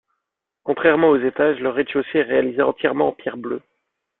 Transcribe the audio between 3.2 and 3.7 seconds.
bleue.